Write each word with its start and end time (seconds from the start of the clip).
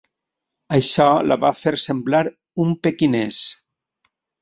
Això 0.77 1.07
la 1.27 1.37
va 1.45 1.53
fer 1.59 1.75
semblar 1.85 2.25
un 2.67 2.75
pequinès. 2.89 3.47